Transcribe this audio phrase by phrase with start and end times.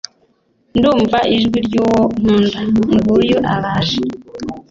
[0.77, 2.59] ndumva ijwi ry'uwo nkunda!
[2.95, 4.01] nguyu araje